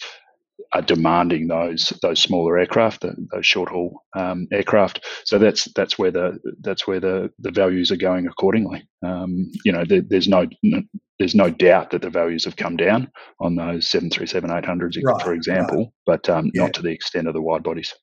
[0.73, 5.05] are demanding those those smaller aircraft, the, those short haul um, aircraft.
[5.25, 8.87] So that's that's where the that's where the, the values are going accordingly.
[9.03, 10.81] Um, you know, there, there's no, no,
[11.19, 15.33] there's no doubt that the values have come down on those 737 800s, right, for
[15.33, 15.87] example, right.
[16.05, 16.63] but um, yeah.
[16.63, 17.93] not to the extent of the wide bodies.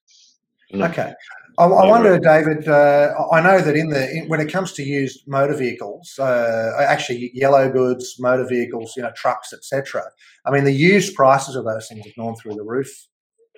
[0.75, 1.15] Okay.
[1.59, 2.69] I, I wonder, David.
[2.69, 6.73] Uh, I know that in the in, when it comes to used motor vehicles, uh,
[6.79, 10.05] actually yellow goods, motor vehicles, you know, trucks, etc.
[10.47, 12.89] I mean, the used prices of those things have gone through the roof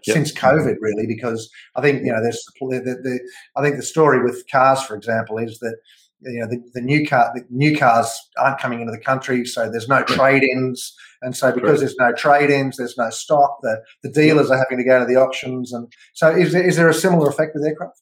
[0.06, 0.14] yep.
[0.14, 3.20] since COVID, really, because I think you know there's the, the, the,
[3.54, 5.76] I think the story with cars, for example, is that
[6.22, 9.70] you know the, the new car the new cars aren't coming into the country so
[9.70, 10.94] there's no trade-ins.
[11.22, 14.84] And so because there's no trade-ins there's no stock the the dealers are having to
[14.84, 15.72] go to the auctions.
[15.72, 18.00] And so is there, is there a similar effect with aircraft?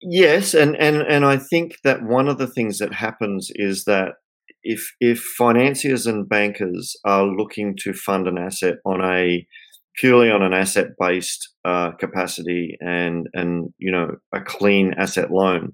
[0.00, 4.14] Yes, and, and and I think that one of the things that happens is that
[4.62, 9.46] if if financiers and bankers are looking to fund an asset on a
[9.96, 15.72] purely on an asset based uh, capacity and and you know a clean asset loan,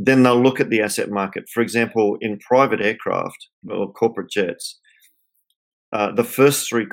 [0.00, 1.44] then they'll look at the asset market.
[1.52, 4.78] For example, in private aircraft or corporate jets,
[5.92, 6.86] uh, the first three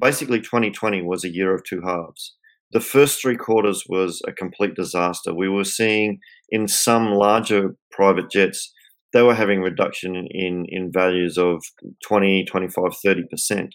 [0.00, 2.34] basically 2020 was a year of two halves
[2.74, 5.32] the first three quarters was a complete disaster.
[5.32, 6.18] We were seeing
[6.50, 8.72] in some larger private jets,
[9.12, 11.62] they were having reduction in, in, values of
[12.04, 13.68] 20, 25, 30%.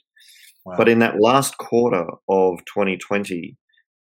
[0.65, 0.75] Wow.
[0.77, 3.55] But in that last quarter of 2020,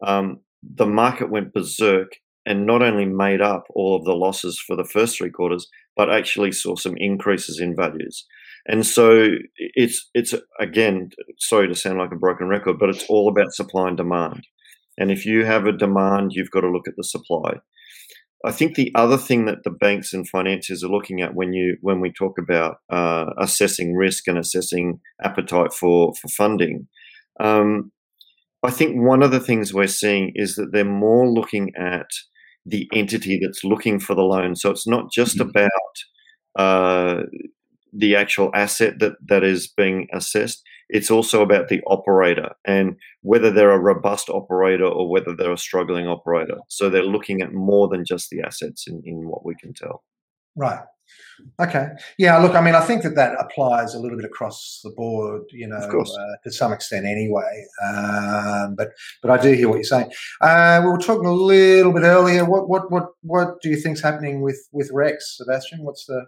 [0.05, 2.13] um, the market went berserk
[2.47, 6.11] and not only made up all of the losses for the first three quarters, but
[6.11, 8.25] actually saw some increases in values.
[8.69, 9.29] And so
[9.59, 13.89] it's it's again, sorry to sound like a broken record, but it's all about supply
[13.89, 14.47] and demand.
[14.99, 17.55] And if you have a demand, you've got to look at the supply.
[18.45, 21.77] I think the other thing that the banks and financiers are looking at when you
[21.81, 26.87] when we talk about uh, assessing risk and assessing appetite for for funding,
[27.41, 27.93] um,
[28.63, 32.07] I think one of the things we're seeing is that they're more looking at
[32.67, 34.57] the entity that's looking for the loan.
[34.57, 35.49] So it's not just mm-hmm.
[35.49, 35.71] about
[36.59, 37.23] uh,
[37.93, 40.63] the actual asset that that is being assessed.
[40.89, 45.59] It's also about the operator and whether they're a robust operator or whether they're a
[45.59, 46.59] struggling operator.
[46.69, 50.05] So they're looking at more than just the assets in, in what we can tell.
[50.55, 50.81] Right.
[51.61, 51.89] Okay.
[52.19, 52.39] Yeah.
[52.39, 55.67] Look, I mean, I think that that applies a little bit across the board, you
[55.67, 57.67] know, uh, to some extent anyway.
[57.85, 58.91] Um, but
[59.23, 60.11] but I do hear what you're saying.
[60.41, 62.45] Uh, we were talking a little bit earlier.
[62.45, 65.85] What what what what do you think's happening with with Rex, Sebastian?
[65.85, 66.27] What's the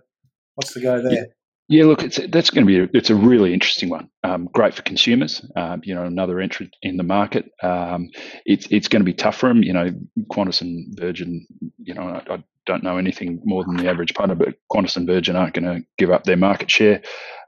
[0.55, 1.29] what's the go there?
[1.71, 4.09] Yeah, look, it's that's going to be a, it's a really interesting one.
[4.25, 5.45] Um, great for consumers.
[5.55, 7.51] Um, you know, another entrant in the market.
[7.63, 8.09] Um,
[8.47, 9.63] it's it's going to be tough for them.
[9.63, 9.91] You know,
[10.33, 11.47] Qantas and Virgin.
[11.77, 15.07] You know, I, I don't know anything more than the average punter, but Qantas and
[15.07, 17.03] Virgin aren't going to give up their market share.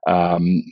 [0.08, 0.64] Um,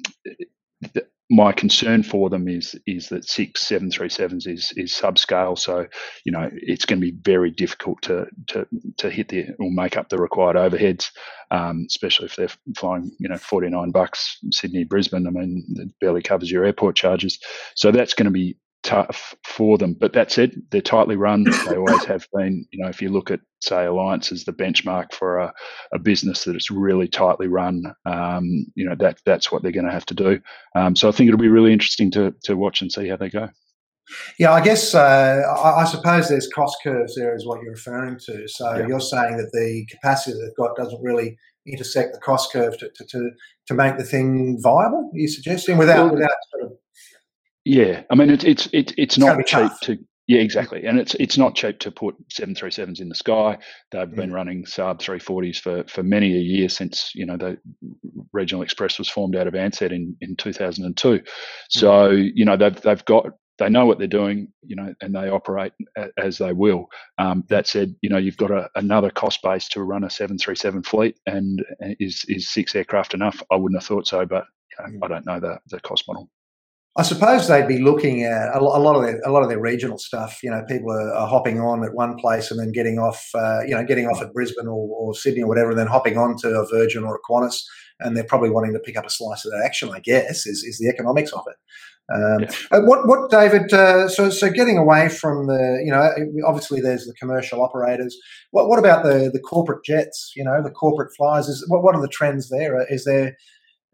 [1.30, 5.86] my concern for them is is that six seven three sevens is is subscale, so
[6.24, 9.98] you know it's going to be very difficult to to to hit the or make
[9.98, 11.10] up the required overheads,
[11.50, 15.26] um, especially if they're flying you know forty nine bucks Sydney Brisbane.
[15.26, 17.38] I mean, it barely covers your airport charges,
[17.74, 18.56] so that's going to be
[18.88, 19.92] tough for them.
[19.92, 21.44] But that said, they're tightly run.
[21.68, 22.64] They always have been.
[22.70, 25.52] You know, if you look at say Alliance as the benchmark for a,
[25.92, 29.84] a business that it's really tightly run, um, you know that that's what they're going
[29.84, 30.40] to have to do.
[30.74, 33.28] Um, so I think it'll be really interesting to to watch and see how they
[33.28, 33.48] go.
[34.38, 38.18] Yeah, I guess uh, I, I, suppose there's cost curves there, is what you're referring
[38.20, 38.48] to.
[38.48, 38.86] So yeah.
[38.86, 43.04] you're saying that the capacity they've got doesn't really intersect the cost curve to, to,
[43.04, 43.30] to,
[43.66, 45.10] to make the thing viable.
[45.12, 46.78] Are you suggesting without well, without sort of
[47.68, 49.80] yeah, I mean it's it's it's, it's not cheap tough.
[49.82, 53.14] to yeah exactly, and it's it's not cheap to put seven three sevens in the
[53.14, 53.58] sky.
[53.90, 54.16] They've mm.
[54.16, 57.58] been running Saab three forties for for many a year since you know the
[58.32, 61.20] Regional Express was formed out of Ansett in in two thousand and two.
[61.68, 62.30] So mm.
[62.34, 63.26] you know they've they've got
[63.58, 65.72] they know what they're doing, you know, and they operate
[66.16, 66.86] as they will.
[67.18, 70.84] Um, that said, you know, you've got a, another cost base to run a 737
[70.84, 71.62] fleet, and
[72.00, 73.42] is is six aircraft enough?
[73.50, 75.04] I wouldn't have thought so, but you know, mm.
[75.04, 76.30] I don't know the the cost model.
[76.96, 79.98] I suppose they'd be looking at a lot of their a lot of their regional
[79.98, 80.40] stuff.
[80.42, 83.24] You know, people are, are hopping on at one place and then getting off.
[83.34, 86.18] Uh, you know, getting off at Brisbane or, or, Sydney or whatever, and then hopping
[86.18, 87.62] on to a Virgin or a Qantas,
[88.00, 89.90] and they're probably wanting to pick up a slice of that action.
[89.94, 91.56] I guess is, is the economics of it.
[92.10, 92.78] Um, yeah.
[92.80, 93.72] What what David?
[93.72, 96.10] Uh, so so getting away from the you know
[96.46, 98.16] obviously there's the commercial operators.
[98.50, 100.32] What what about the the corporate jets?
[100.34, 101.48] You know the corporate flyers.
[101.48, 102.80] Is what what are the trends there?
[102.90, 103.36] Is there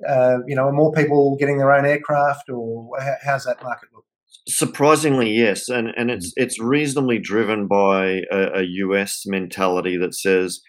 [0.08, 2.90] uh, you know, are more people getting their own aircraft, or
[3.24, 4.04] how's that market look?
[4.46, 6.42] Surprisingly, yes, and and it's mm.
[6.42, 10.60] it's reasonably driven by a, a, US mentality that says,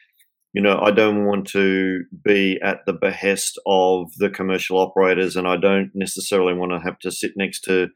[0.54, 5.48] you know, I don't want to be at the behest of the commercial operators, and
[5.48, 7.90] I don't necessarily want to have to sit next to,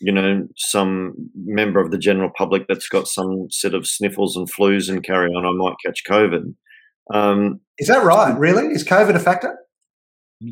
[0.00, 4.48] you know, some member of the general public that's got some set of sniffles and
[4.52, 5.44] flus and carry on.
[5.44, 6.54] I might catch COVID.
[7.12, 8.38] Um, Is that right?
[8.38, 8.66] Really?
[8.66, 9.58] Is COVID a factor?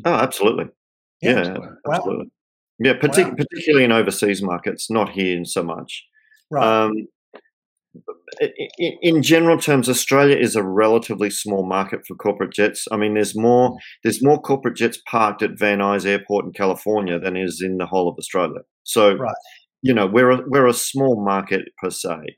[0.05, 0.65] Oh, absolutely.
[1.21, 1.57] Yeah, yeah
[1.91, 2.25] absolutely.
[2.25, 2.31] Wow.
[2.79, 3.35] Yeah, partic- wow.
[3.37, 6.03] particularly in overseas markets, not here so much.
[6.51, 6.83] Right.
[6.83, 7.07] Um,
[8.77, 12.85] in, in general terms, Australia is a relatively small market for corporate jets.
[12.91, 13.77] I mean, there's more mm.
[14.03, 17.85] there's more corporate jets parked at Van Nuys Airport in California than is in the
[17.85, 18.61] whole of Australia.
[18.83, 19.35] So, right.
[19.81, 22.37] you know, we're a, we're a small market per se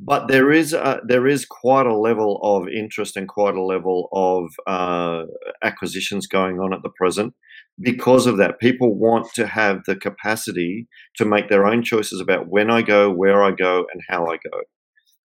[0.00, 4.08] but there is a, there is quite a level of interest and quite a level
[4.12, 5.24] of uh,
[5.62, 7.34] acquisitions going on at the present
[7.80, 8.58] because of that.
[8.58, 10.86] People want to have the capacity
[11.16, 14.38] to make their own choices about when I go, where I go, and how I
[14.50, 14.60] go.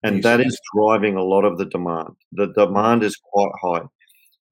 [0.03, 2.15] and that is driving a lot of the demand.
[2.31, 3.81] The demand is quite high.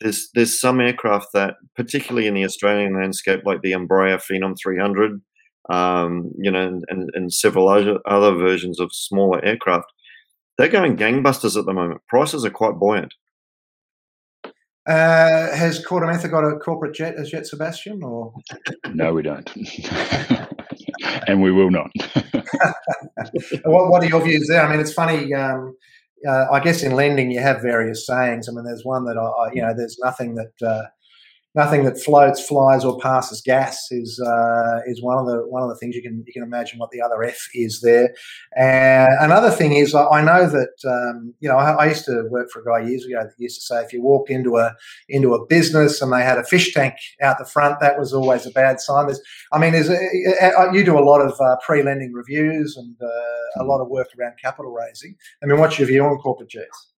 [0.01, 5.21] There's there's some aircraft that, particularly in the Australian landscape, like the Embraer Phenom 300,
[5.69, 9.91] um, you know, and, and several other versions of smaller aircraft,
[10.57, 12.01] they're going gangbusters at the moment.
[12.07, 13.13] Prices are quite buoyant.
[14.87, 18.01] Uh, has KordaMentha got a corporate jet as yet, Sebastian?
[18.03, 18.33] Or
[18.93, 19.49] no, we don't,
[21.27, 21.91] and we will not.
[23.65, 24.65] what, what, are your views there?
[24.65, 25.33] I mean, it's funny.
[25.33, 25.75] Um,
[26.25, 28.47] uh, I guess in lending you have various sayings.
[28.47, 30.83] I mean, there's one that I, you know, there's nothing that uh,
[31.57, 35.69] nothing that floats, flies, or passes gas is uh, is one of the one of
[35.69, 38.13] the things you can you can imagine what the other F is there.
[38.55, 42.49] And another thing is I know that um, you know I, I, used to work
[42.51, 44.73] for a guy years ago that used to say if you walked into a
[45.09, 48.45] into a business and they had a fish tank out the front, that was always
[48.45, 49.07] a bad sign.
[49.07, 52.95] There's, I mean, there's a, you do a lot of uh, pre lending reviews and
[53.01, 55.15] uh, a lot of work around capital raising.
[55.41, 56.96] I mean, what's your view on corporate jets?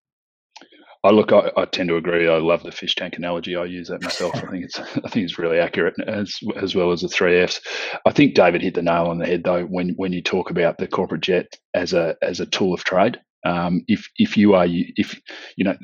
[1.03, 2.27] I look, I, I, tend to agree.
[2.27, 3.55] I love the fish tank analogy.
[3.55, 4.35] I use that myself.
[4.35, 7.61] I think it's, I think it's really accurate as as well as the three Fs.
[8.05, 10.77] I think David hit the nail on the head though when when you talk about
[10.77, 13.19] the corporate jet as a as a tool of trade.
[13.45, 15.19] Um, if if you are if
[15.55, 15.77] you know,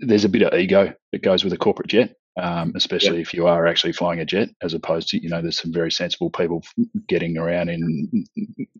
[0.00, 3.26] there's a bit of ego that goes with a corporate jet um, especially yep.
[3.26, 5.90] if you are actually flying a jet, as opposed to you know there's some very
[5.90, 6.62] sensible people
[7.08, 8.24] getting around in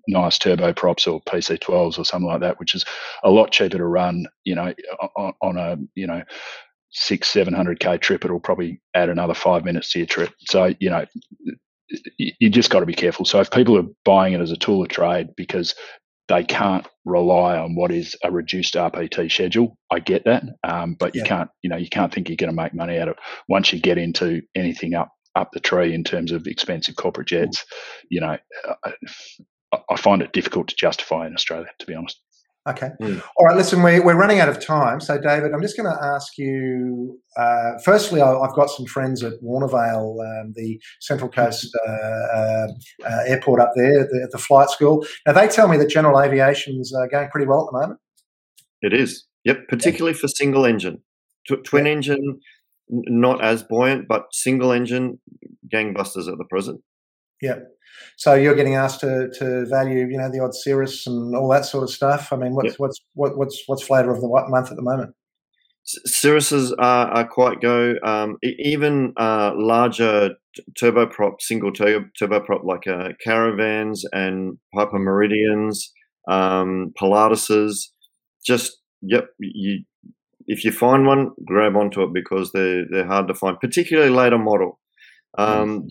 [0.07, 2.85] nice turboprops or PC12s or something like that, which is
[3.25, 4.27] a lot cheaper to run.
[4.45, 4.75] You know,
[5.17, 6.23] on, on a you know
[6.91, 10.33] six seven hundred k trip, it'll probably add another five minutes to your trip.
[10.49, 11.05] So you know
[12.17, 13.25] you just got to be careful.
[13.25, 15.75] So if people are buying it as a tool of trade because
[16.29, 19.77] they can't rely on what is a reduced RPT schedule.
[19.91, 21.29] I get that, um, but you yeah.
[21.29, 23.17] can't, you know, you can't think you're going to make money out of
[23.49, 27.65] once you get into anything up up the tree in terms of expensive corporate jets.
[28.11, 28.37] You know,
[28.85, 28.93] I,
[29.91, 32.21] I find it difficult to justify in Australia, to be honest.
[32.67, 32.91] Okay.
[33.01, 33.23] Mm.
[33.37, 33.57] All right.
[33.57, 35.01] Listen, we, we're running out of time.
[35.01, 37.19] So, David, I'm just going to ask you.
[37.37, 42.69] Uh, firstly, I, have got some friends at Warnervale, um, the Central Coast uh, uh,
[43.07, 45.07] uh airport up there the, the, flight school.
[45.27, 48.01] Now, they tell me that general aviation's uh, going pretty well at the moment.
[48.83, 49.25] It is.
[49.45, 49.69] Yep.
[49.69, 50.21] Particularly yeah.
[50.21, 51.03] for single engine.
[51.47, 51.93] Tw- twin yeah.
[51.93, 52.41] engine,
[52.91, 55.21] not as buoyant, but single engine,
[55.73, 56.81] gangbusters at the present.
[57.41, 57.59] Yeah.
[58.17, 61.65] So you're getting asked to, to value, you know, the odd Cirrus and all that
[61.65, 62.33] sort of stuff.
[62.33, 62.79] I mean, what's yep.
[62.79, 65.15] what's what, what's what's flavour of the month at the moment?
[66.07, 67.95] Cirruses are, are quite go.
[68.05, 70.35] Um, even uh, larger
[70.79, 75.93] turboprop, single tur- turboprop like uh, caravans and Piper Meridians,
[76.29, 77.87] um, Pilatuses.
[78.45, 79.85] Just yep, you
[80.47, 84.39] if you find one, grab onto it because they're they're hard to find, particularly later
[84.39, 84.79] model.
[85.39, 85.89] Um,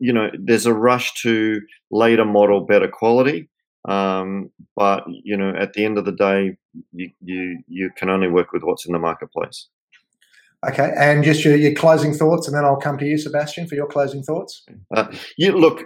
[0.00, 1.60] you know, there's a rush to
[1.90, 3.48] later model better quality,
[3.88, 6.56] um, but you know, at the end of the day,
[6.92, 9.68] you, you you can only work with what's in the marketplace.
[10.68, 13.74] Okay, and just your, your closing thoughts, and then I'll come to you, Sebastian, for
[13.74, 14.64] your closing thoughts.
[14.96, 15.84] Uh, you look,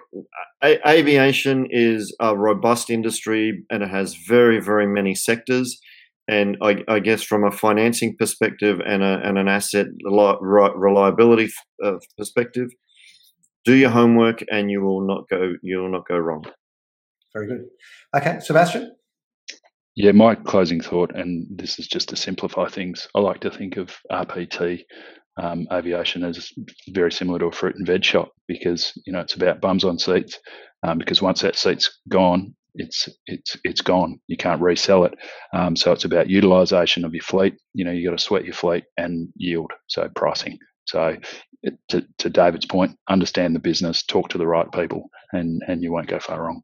[0.63, 5.81] a- aviation is a robust industry, and it has very, very many sectors
[6.29, 11.51] and I, I, guess from a financing perspective and, a, and an asset reliability
[11.83, 12.69] uh, perspective,
[13.65, 16.45] do your homework and you will not go you will not go wrong.
[17.35, 17.67] Very good.
[18.17, 18.95] Okay, Sebastian.
[19.97, 23.09] Yeah, my closing thought, and this is just to simplify things.
[23.15, 24.85] I like to think of RPT
[25.43, 26.53] um, aviation as
[26.91, 29.99] very similar to a fruit and veg shop because you know it's about bums on
[29.99, 30.39] seats.
[30.85, 34.21] Um, because once that seat's gone, it's it's it's gone.
[34.29, 35.15] You can't resell it.
[35.55, 37.57] Um, so it's about utilization of your fleet.
[37.75, 39.73] You know, you got to sweat your fleet and yield.
[39.89, 40.59] So pricing.
[40.87, 41.17] So
[41.91, 45.93] to, to David's point, understand the business, talk to the right people, and and you
[45.93, 46.63] won't go far wrong.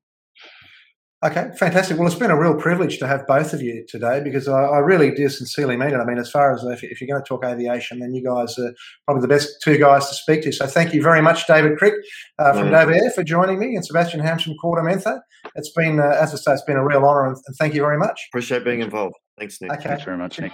[1.24, 1.96] Okay, fantastic.
[1.96, 4.78] Well, it's been a real privilege to have both of you today because I, I
[4.80, 5.96] really do sincerely mean it.
[5.96, 8.58] I mean, as far as if, if, you're going to talk aviation, then you guys
[8.58, 8.74] are
[9.06, 10.52] probably the best two guys to speak to.
[10.52, 11.94] So thank you very much, David Crick
[12.38, 12.72] uh, from mm.
[12.72, 15.20] Dover Air, for joining me, and Sebastian Hams from KordaMentha.
[15.54, 17.80] It's been, uh, as I say, it's been a real honour, and, and, thank you
[17.80, 18.20] very much.
[18.30, 19.14] Appreciate being involved.
[19.38, 19.72] Thanks, Nick.
[19.72, 19.88] Okay.
[19.88, 20.52] Thanks very much, Nick.